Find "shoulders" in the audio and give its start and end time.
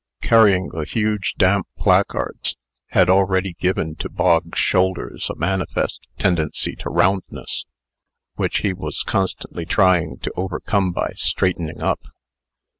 4.57-5.29